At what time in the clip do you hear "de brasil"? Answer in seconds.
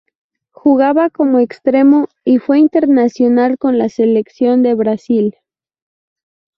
4.63-5.37